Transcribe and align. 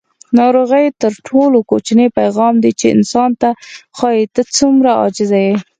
ناروغي 0.37 0.85
تر 1.01 1.13
ټولو 1.27 1.59
کوچنی 1.71 2.07
پیغام 2.17 2.53
دی 2.63 2.71
چې 2.79 2.85
انسان 2.95 3.29
ته 3.41 3.49
ښایي: 3.97 4.23
ته 4.35 4.41
څومره 4.57 4.89
عاجزه 4.99 5.39
یې. 5.45 5.55